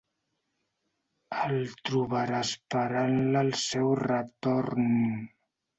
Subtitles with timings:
[1.47, 4.95] El trobarà esperant-la al seu retorn.